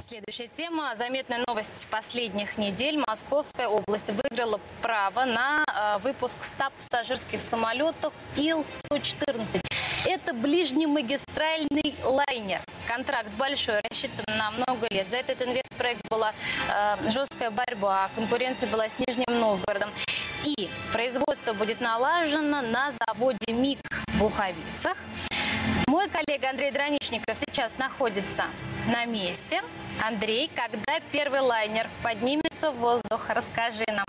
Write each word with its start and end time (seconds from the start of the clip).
Следующая 0.00 0.46
тема. 0.46 0.94
Заметная 0.94 1.42
новость 1.46 1.88
последних 1.90 2.56
недель. 2.56 3.02
Московская 3.06 3.68
область 3.68 4.10
выиграла 4.10 4.60
право 4.80 5.24
на 5.24 5.64
э, 5.66 5.98
выпуск 6.02 6.38
100 6.42 6.64
пассажирских 6.70 7.40
самолетов 7.40 8.14
Ил-114. 8.36 9.60
Это 10.06 10.34
ближнемагистральный 10.34 11.96
лайнер. 12.04 12.60
Контракт 12.86 13.34
большой, 13.34 13.80
рассчитан 13.90 14.24
на 14.36 14.50
много 14.52 14.86
лет. 14.90 15.10
За 15.10 15.16
этот 15.16 15.42
инвестпроект 15.42 16.00
была 16.08 16.32
э, 16.70 17.10
жесткая 17.10 17.50
борьба, 17.50 18.10
конкуренция 18.14 18.68
была 18.68 18.88
с 18.88 18.98
Нижним 19.00 19.40
Новгородом. 19.40 19.90
И 20.44 20.70
производство 20.92 21.52
будет 21.52 21.80
налажено 21.80 22.62
на 22.62 22.92
заводе 22.92 23.52
МИГ 23.52 23.80
в 24.14 24.22
Луховицах. 24.22 24.96
Мой 25.88 26.08
коллега 26.08 26.50
Андрей 26.50 26.70
Драничников 26.70 27.36
сейчас 27.38 27.76
находится 27.78 28.44
на 28.88 29.04
месте. 29.04 29.60
Андрей, 30.02 30.50
когда 30.54 31.00
первый 31.12 31.40
лайнер 31.40 31.88
поднимется 32.02 32.72
в 32.72 32.76
воздух, 32.76 33.28
расскажи 33.28 33.84
нам. 33.88 34.06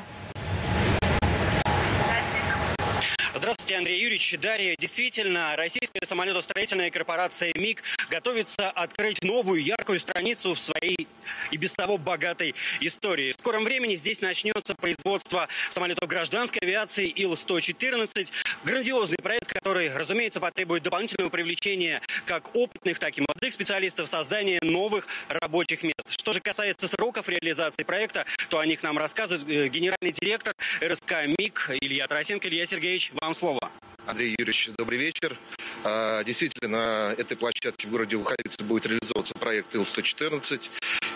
Здравствуйте, 3.50 3.78
Андрей 3.78 4.00
Юрьевич. 4.00 4.38
Дарья, 4.40 4.76
действительно, 4.78 5.56
российская 5.56 6.06
самолетостроительная 6.06 6.92
корпорация 6.92 7.52
МИГ 7.56 7.82
готовится 8.12 8.70
открыть 8.70 9.24
новую 9.24 9.64
яркую 9.64 10.00
страницу 10.00 10.54
в 10.54 10.60
своей 10.60 11.08
и 11.50 11.58
без 11.58 11.74
того 11.74 11.98
богатой 11.98 12.54
истории. 12.80 13.32
В 13.32 13.40
скором 13.40 13.64
времени 13.64 13.96
здесь 13.96 14.22
начнется 14.22 14.76
производство 14.76 15.48
самолетов 15.72 16.08
гражданской 16.08 16.60
авиации 16.62 17.08
Ил-114. 17.08 18.30
Грандиозный 18.66 19.18
проект, 19.18 19.48
который, 19.52 19.92
разумеется, 19.96 20.40
потребует 20.40 20.84
дополнительного 20.84 21.32
привлечения 21.32 22.04
как 22.28 22.56
опытных, 22.56 23.00
так 23.00 23.18
и 23.18 23.22
молодых 23.22 23.52
специалистов, 23.52 24.10
создания 24.10 24.60
новых 24.62 25.08
рабочих 25.28 25.82
мест. 25.82 25.96
Что 26.30 26.34
же 26.34 26.42
касается 26.42 26.88
сроков 26.88 27.28
реализации 27.28 27.82
проекта, 27.82 28.24
то 28.50 28.60
о 28.60 28.66
них 28.68 28.84
нам 28.84 29.00
рассказывает 29.00 29.50
э, 29.50 29.68
генеральный 29.68 30.12
директор 30.12 30.54
РСК 30.80 31.26
МИГ 31.26 31.72
Илья 31.82 32.08
Тарасенко. 32.08 32.48
Илья 32.48 32.68
Сергеевич, 32.68 33.12
вам 33.20 33.34
слово. 33.34 33.72
Андрей 34.06 34.36
Юрьевич, 34.38 34.70
добрый 34.78 35.00
вечер. 35.00 35.36
А, 35.84 36.24
действительно, 36.24 36.68
на 36.68 37.14
этой 37.18 37.36
площадке 37.36 37.88
в 37.88 37.90
городе 37.90 38.16
Луховицы 38.16 38.64
будет 38.64 38.86
реализовываться 38.86 39.34
проект 39.40 39.74
Ил-114. 39.74 40.70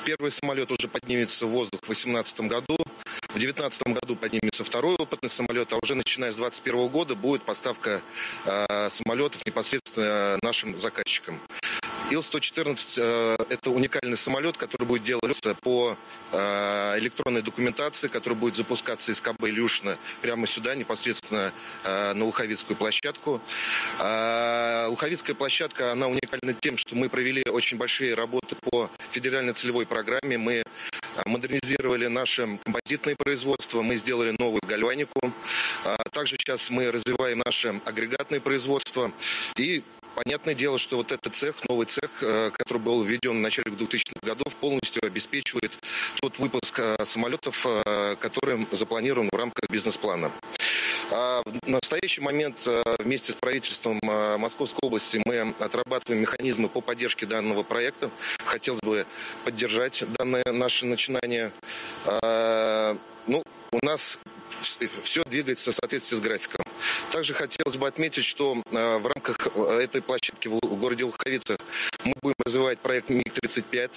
Первый 0.04 0.32
самолет 0.32 0.72
уже 0.72 0.88
поднимется 0.88 1.46
в 1.46 1.50
воздух 1.50 1.82
в 1.82 1.86
2018 1.86 2.42
году. 2.42 2.78
В 3.30 3.38
2019 3.38 3.84
году 3.84 4.16
поднимется 4.16 4.64
второй 4.64 4.96
опытный 4.96 5.30
самолет, 5.30 5.72
а 5.74 5.78
уже 5.78 5.94
начиная 5.94 6.32
с 6.32 6.36
2021 6.36 6.88
года 6.88 7.14
будет 7.14 7.44
поставка 7.44 8.02
э, 8.48 8.90
самолетов 8.90 9.46
непосредственно 9.46 10.40
нашим 10.42 10.76
заказчикам. 10.80 11.40
Ил-114 12.12 12.78
э,– 12.98 13.36
это 13.50 13.72
уникальный 13.72 14.18
самолет, 14.18 14.58
который 14.58 14.86
будет 14.86 15.04
делаться 15.04 15.56
по 15.56 15.98
э, 16.32 17.00
электронной 17.00 17.42
документации, 17.42 18.08
который 18.08 18.36
будет 18.36 18.56
запускаться 18.56 19.12
из 19.12 19.22
КБ 19.22 19.44
Илюшина 19.46 19.98
прямо 20.22 20.46
сюда, 20.46 20.76
непосредственно 20.76 21.52
э, 21.84 22.14
на 22.14 22.26
Луховицкую 22.26 22.78
площадку. 22.78 23.42
Луховицкая 24.00 25.36
площадка, 25.36 25.92
она 25.92 26.08
уникальна 26.08 26.54
тем, 26.54 26.78
что 26.78 26.96
мы 26.96 27.10
провели 27.10 27.44
очень 27.50 27.78
большие 27.78 28.14
работы 28.14 28.56
по 28.56 28.90
федеральной 29.12 29.54
целевой 29.54 29.86
программе. 29.86 30.38
Мы 30.38 30.64
модернизировали 31.26 32.08
наше 32.08 32.60
композитное 32.64 33.16
производство, 33.16 33.82
мы 33.82 33.96
сделали 33.96 34.36
новую 34.38 34.62
гальванику. 34.68 35.32
Также 36.12 36.36
сейчас 36.38 36.70
мы 36.70 36.92
развиваем 36.92 37.42
наше 37.46 37.80
агрегатное 37.86 38.40
производство. 38.40 39.12
И 39.58 39.84
Понятное 40.16 40.54
дело, 40.54 40.78
что 40.78 40.98
вот 40.98 41.12
этот 41.12 41.34
цех, 41.34 41.56
новый 41.68 41.88
цех, 41.88 42.10
э, 42.22 42.52
который 42.54 42.78
был 42.78 43.02
введен 43.04 43.32
в 43.32 43.42
начале 43.42 43.72
2000-х 43.72 44.20
годов, 44.22 44.54
полностью 44.56 45.04
обеспечивает 45.06 45.72
тот 46.22 46.38
выпуск 46.38 46.80
э, 46.80 47.04
самолетов, 47.04 47.66
э, 47.66 48.16
который 48.20 48.68
запланирован 48.72 49.30
в 49.32 49.36
рамках 49.36 49.70
бизнес-плана. 49.72 50.32
А 51.12 51.42
в 51.46 51.68
настоящий 51.68 52.22
момент 52.22 52.56
вместе 53.00 53.34
с 53.34 53.36
правительством 53.36 54.00
Московской 54.04 54.88
области 54.88 55.22
мы 55.26 55.54
отрабатываем 55.60 56.22
механизмы 56.22 56.70
по 56.70 56.82
поддержке 56.82 57.26
данного 57.26 57.64
проекта. 57.64 58.10
Хотелось 58.46 58.82
бы 58.82 59.06
поддержать 59.46 60.04
данное 60.18 60.44
наше 60.52 60.86
начинание. 60.86 61.52
А, 62.06 62.98
ну, 63.28 63.44
у 63.72 63.86
нас 63.86 64.18
все 65.04 65.24
двигается 65.26 65.72
в 65.72 65.76
соответствии 65.76 66.16
с 66.16 66.20
графиком. 66.20 66.63
Также 67.12 67.34
хотелось 67.34 67.78
бы 67.78 67.88
отметить, 67.88 68.26
что 68.26 68.62
э, 68.72 68.98
в 68.98 69.08
рамках 69.08 69.38
э, 69.56 69.80
этой 69.82 70.02
площадки 70.02 70.48
в 70.48 70.60
городе 70.60 71.04
Луховица 71.04 71.58
мы 72.04 72.14
будем 72.22 72.36
развивать 72.46 72.80
проект 72.80 73.10
МиГ-35. 73.10 73.92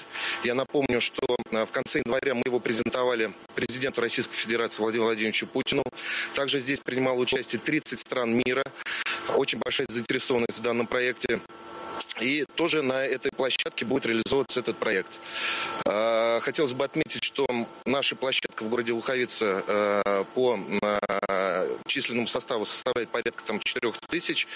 Я 0.44 0.54
напомню, 0.54 1.00
что 1.00 1.22
э, 1.50 1.64
в 1.64 1.70
конце 1.70 2.00
января 2.00 2.34
мы 2.34 2.42
его 2.44 2.60
презентовали 2.60 3.32
президенту 3.54 4.00
Российской 4.00 4.34
Федерации 4.34 4.82
Владимиру 4.82 5.06
Владимировичу 5.06 5.46
Путину. 5.46 5.82
Также 6.34 6.60
здесь 6.60 6.80
принимало 6.80 7.18
участие 7.18 7.60
30 7.60 7.98
стран 7.98 8.34
мира. 8.44 8.64
Очень 9.36 9.58
большая 9.58 9.86
заинтересованность 9.90 10.58
в 10.58 10.62
данном 10.62 10.86
проекте. 10.86 11.40
И 12.20 12.46
тоже 12.54 12.82
на 12.82 13.04
этой 13.04 13.30
площадке 13.30 13.84
будет 13.84 14.06
реализовываться 14.06 14.60
этот 14.60 14.76
проект. 14.76 15.10
А, 16.36 16.40
хотелось 16.40 16.72
бы 16.72 16.84
отметить, 16.84 17.24
что 17.24 17.46
наша 17.84 18.16
площадка 18.16 18.64
в 18.64 18.68
городе 18.68 18.92
Луховица 18.92 19.62
а, 19.66 20.24
по 20.34 20.58
а, 20.82 21.66
численному 21.86 22.26
составу 22.26 22.66
составляет 22.66 23.08
порядка 23.10 23.42
там, 23.44 23.60
4 23.60 23.92
тысяч. 24.08 24.46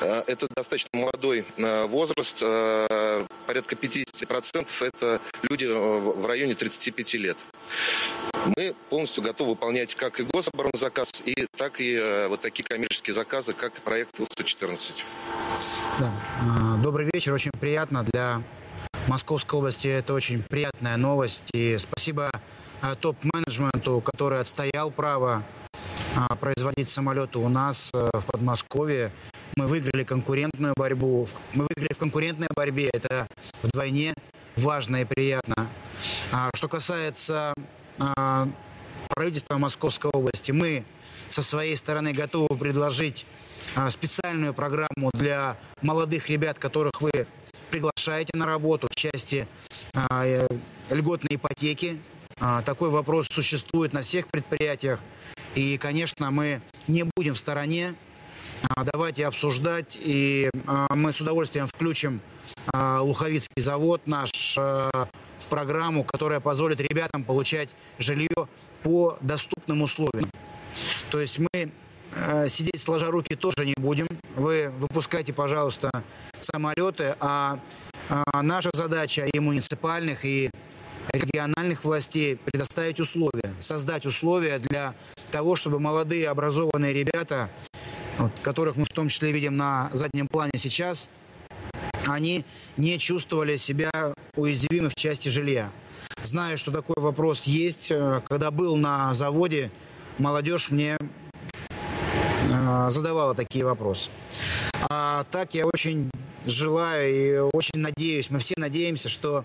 Это 0.00 0.46
достаточно 0.54 0.90
молодой 0.92 1.44
возраст. 1.56 2.40
Порядка 3.46 3.76
50% 3.76 4.66
это 4.80 5.20
люди 5.42 5.66
в 5.66 6.26
районе 6.26 6.54
35 6.54 7.14
лет. 7.14 7.36
Мы 8.56 8.74
полностью 8.90 9.22
готовы 9.22 9.50
выполнять 9.50 9.94
как 9.94 10.20
и 10.20 10.24
гособоронзаказ, 10.24 11.10
и 11.24 11.46
так 11.56 11.80
и 11.80 12.26
вот 12.28 12.40
такие 12.40 12.64
коммерческие 12.64 13.14
заказы, 13.14 13.52
как 13.52 13.72
проект 13.74 14.18
Ил-114. 14.18 15.02
Да. 16.00 16.12
Добрый 16.82 17.08
вечер, 17.12 17.32
очень 17.32 17.52
приятно 17.52 18.02
для 18.02 18.42
Московской 19.08 19.58
области. 19.58 19.88
Это 19.88 20.14
очень 20.14 20.42
приятная 20.42 20.96
новость. 20.96 21.50
И 21.52 21.76
спасибо 21.78 22.30
а, 22.80 22.94
топ-менеджменту, 22.94 24.00
который 24.00 24.40
отстоял 24.40 24.90
право 24.90 25.42
а, 26.16 26.34
производить 26.36 26.88
самолеты 26.88 27.38
у 27.38 27.48
нас 27.48 27.90
в 27.92 28.26
Подмосковье. 28.26 29.10
Мы 29.56 29.66
выиграли 29.66 30.04
конкурентную 30.04 30.74
борьбу. 30.76 31.26
Мы 31.52 31.66
выиграли 31.68 31.92
в 31.92 31.98
конкурентной 31.98 32.48
борьбе. 32.54 32.90
Это 32.92 33.26
вдвойне 33.62 34.14
важно 34.56 35.02
и 35.02 35.04
приятно. 35.04 35.68
Что 36.54 36.68
касается 36.68 37.54
правительства 39.08 39.58
Московской 39.58 40.10
области, 40.10 40.50
мы 40.50 40.84
со 41.28 41.42
своей 41.42 41.76
стороны 41.76 42.12
готовы 42.12 42.56
предложить 42.56 43.26
а, 43.74 43.90
специальную 43.90 44.54
программу 44.54 45.10
для 45.14 45.56
молодых 45.82 46.28
ребят, 46.28 46.58
которых 46.58 47.00
вы 47.00 47.26
приглашаете 47.74 48.30
на 48.36 48.46
работу 48.46 48.86
в 48.88 48.94
части 48.94 49.48
а, 49.94 50.24
э, 50.24 50.46
льготной 50.90 51.34
ипотеки. 51.34 52.00
А, 52.38 52.62
такой 52.62 52.88
вопрос 52.88 53.26
существует 53.28 53.92
на 53.92 54.02
всех 54.02 54.28
предприятиях. 54.28 55.00
И, 55.56 55.76
конечно, 55.76 56.30
мы 56.30 56.62
не 56.86 57.04
будем 57.16 57.34
в 57.34 57.38
стороне. 57.38 57.96
Давайте 58.92 59.26
обсуждать. 59.26 59.98
И 60.00 60.48
мы 60.90 61.12
с 61.12 61.20
удовольствием 61.20 61.66
включим 61.66 62.20
Луховицкий 62.72 63.60
завод 63.60 64.06
наш 64.06 64.30
в 64.56 65.46
программу, 65.50 66.04
которая 66.04 66.40
позволит 66.40 66.80
ребятам 66.80 67.24
получать 67.24 67.70
жилье 67.98 68.48
по 68.82 69.18
доступным 69.20 69.82
условиям. 69.82 70.30
То 71.10 71.20
есть 71.20 71.38
мы 71.38 71.48
Э, 71.56 71.68
сидеть 72.48 72.80
сложа 72.80 73.10
руки 73.10 73.34
тоже 73.34 73.64
не 73.64 73.74
будем. 73.76 74.06
Вы 74.36 74.70
выпускайте, 74.78 75.32
пожалуйста, 75.32 75.90
самолеты, 76.40 77.16
а, 77.20 77.58
а 78.08 78.42
наша 78.42 78.70
задача 78.72 79.26
и 79.26 79.38
муниципальных, 79.38 80.24
и 80.24 80.50
региональных 81.12 81.84
властей 81.84 82.36
предоставить 82.36 83.00
условия, 83.00 83.54
создать 83.60 84.06
условия 84.06 84.58
для 84.58 84.94
того, 85.30 85.56
чтобы 85.56 85.78
молодые 85.78 86.28
образованные 86.28 86.92
ребята, 86.92 87.50
вот, 88.18 88.32
которых 88.42 88.76
мы 88.76 88.84
в 88.84 88.88
том 88.88 89.08
числе 89.08 89.32
видим 89.32 89.56
на 89.56 89.90
заднем 89.92 90.28
плане 90.28 90.52
сейчас, 90.56 91.08
они 92.06 92.44
не 92.76 92.98
чувствовали 92.98 93.56
себя 93.56 93.90
уязвимы 94.36 94.90
в 94.90 94.94
части 94.94 95.28
жилья. 95.28 95.70
Знаю, 96.22 96.58
что 96.58 96.70
такой 96.70 96.96
вопрос 96.98 97.44
есть. 97.44 97.90
Э, 97.90 98.22
когда 98.26 98.50
был 98.50 98.76
на 98.76 99.12
заводе, 99.14 99.70
молодежь 100.18 100.70
мне 100.70 100.96
задавала 102.90 103.34
такие 103.34 103.64
вопросы. 103.64 104.10
А 104.90 105.24
так 105.30 105.54
я 105.54 105.66
очень 105.66 106.10
желаю 106.46 107.14
и 107.14 107.50
очень 107.52 107.80
надеюсь, 107.80 108.30
мы 108.30 108.38
все 108.38 108.54
надеемся, 108.56 109.08
что 109.08 109.44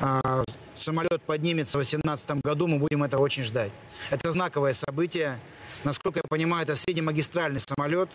а, 0.00 0.44
самолет 0.74 1.22
поднимется 1.26 1.78
в 1.78 1.82
2018 1.82 2.42
году, 2.44 2.68
мы 2.68 2.78
будем 2.78 3.02
это 3.02 3.18
очень 3.18 3.44
ждать. 3.44 3.72
Это 4.10 4.30
знаковое 4.32 4.72
событие. 4.72 5.38
Насколько 5.84 6.20
я 6.20 6.24
понимаю, 6.28 6.64
это 6.64 6.74
среднемагистральный 6.74 7.60
самолет, 7.60 8.10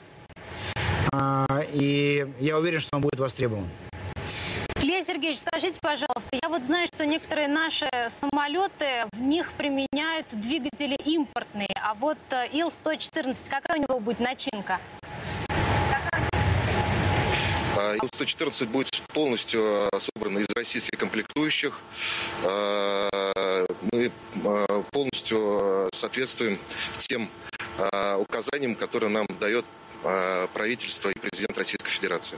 а, 1.12 1.46
и 1.74 2.28
я 2.40 2.58
уверен, 2.58 2.80
что 2.80 2.96
он 2.98 3.02
будет 3.02 3.20
востребован. 3.20 3.68
Сергеевич, 5.24 5.46
скажите, 5.48 5.80
пожалуйста, 5.80 6.38
я 6.42 6.50
вот 6.50 6.64
знаю, 6.64 6.86
что 6.94 7.06
некоторые 7.06 7.48
наши 7.48 7.88
самолеты, 8.10 9.06
в 9.14 9.22
них 9.22 9.54
применяют 9.54 10.28
двигатели 10.32 10.96
импортные, 11.06 11.74
а 11.82 11.94
вот 11.94 12.18
э, 12.32 12.50
Ил-114, 12.52 13.50
какая 13.50 13.80
у 13.80 13.82
него 13.82 14.02
будет 14.02 14.20
начинка? 14.20 14.82
А, 17.78 17.96
Ил-114 17.96 18.66
будет 18.66 19.02
полностью 19.14 19.88
а, 19.88 20.00
собран 20.02 20.40
из 20.40 20.48
российских 20.54 21.00
комплектующих. 21.00 21.80
А, 22.46 23.66
мы 23.94 24.12
полностью 24.92 25.90
соответствуем 25.94 26.60
тем 27.08 27.30
указаниям, 28.20 28.76
которые 28.76 29.10
нам 29.10 29.26
дает 29.40 29.64
правительство 30.54 31.10
и 31.10 31.18
президент 31.18 31.58
Российской 31.58 31.90
Федерации. 31.90 32.38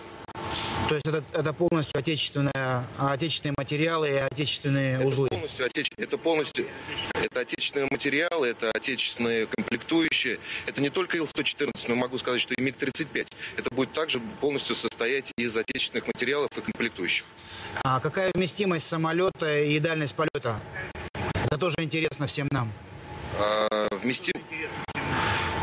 То 0.88 0.96
есть 0.96 1.08
это, 1.08 1.24
это 1.34 1.54
полностью 1.54 1.98
отечественные, 1.98 2.86
отечественные 3.00 3.56
материалы 3.58 4.10
и 4.10 4.16
отечественные 4.18 4.98
это 4.98 5.08
узлы? 5.08 5.28
Полностью 5.30 5.66
отеч... 5.66 5.90
Это 5.98 6.18
полностью 6.18 6.66
это 7.14 7.40
отечественные 7.40 7.88
материалы, 7.90 8.48
это 8.48 8.72
отечественные 8.72 9.48
комплектующие. 9.48 10.40
Это 10.68 10.82
не 10.82 10.90
только 10.90 11.18
Ил-114, 11.18 11.72
но 11.88 11.96
могу 11.96 12.18
сказать, 12.18 12.40
что 12.40 12.54
и 12.54 12.62
МиГ-35. 12.62 13.28
Это 13.58 13.74
будет 13.74 13.94
также 13.94 14.20
полностью 14.40 14.76
состоять 14.76 15.34
из 15.38 15.58
отечественных 15.58 16.08
материалов 16.08 16.50
и 16.56 16.62
комплектующих. 16.62 17.26
А 17.84 18.00
какая 18.00 18.32
вместимость 18.34 18.88
самолета 18.88 19.60
и 19.60 19.80
дальность 19.80 20.14
полета? 20.14 20.60
Это 21.46 21.58
тоже 21.58 21.76
интересно 21.80 22.28
всем 22.28 22.48
нам. 22.52 22.72
А, 23.40 23.88
вместим... 24.02 24.34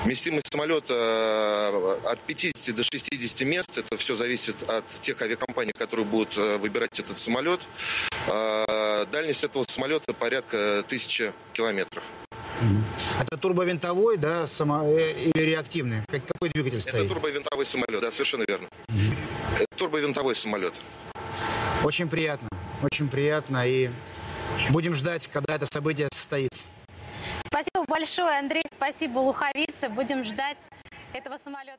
Вместимость 0.05 0.49
самолета 0.51 0.95
э, 0.95 2.11
от 2.11 2.19
50 2.21 2.75
до 2.75 2.83
60 2.83 3.41
мест. 3.43 3.79
Это 3.79 3.97
все 3.97 4.17
зависит 4.17 4.57
от 4.69 4.85
тех 5.01 5.21
авиакомпаний, 5.23 5.73
которые 5.73 6.05
будут 6.05 6.37
э, 6.37 6.57
выбирать 6.57 6.99
этот 6.99 7.19
самолет. 7.19 7.61
А, 8.29 9.07
дальность 9.13 9.45
этого 9.45 9.65
самолета 9.69 10.13
порядка 10.13 10.85
тысячи 10.89 11.33
километров. 11.53 12.03
Это 13.21 13.37
турбовинтовой, 13.37 14.17
да, 14.17 14.49
само... 14.49 14.89
Э, 14.89 15.13
или 15.13 15.43
реактивный? 15.43 16.03
Какой 16.09 16.49
двигатель 16.49 16.81
стоит? 16.81 16.97
Это 16.97 17.09
турбовинтовой 17.09 17.65
самолет, 17.65 18.01
да, 18.01 18.11
совершенно 18.11 18.45
верно. 18.49 18.67
Это 19.55 19.67
турбовинтовой 19.77 20.35
самолет. 20.35 20.75
Очень 21.85 22.09
приятно, 22.09 22.49
очень 22.83 23.09
приятно. 23.09 23.69
И 23.69 23.89
будем 24.71 24.97
ждать, 24.97 25.29
когда 25.33 25.55
это 25.55 25.67
событие 25.67 26.09
состоится. 26.13 26.67
Спасибо 27.63 27.85
большое, 27.87 28.39
Андрей. 28.39 28.63
Спасибо, 28.73 29.19
луховицы. 29.19 29.89
Будем 29.89 30.25
ждать 30.25 30.59
этого 31.13 31.39
самолета. 31.39 31.79